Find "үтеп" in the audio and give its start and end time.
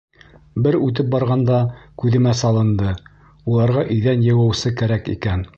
0.85-1.11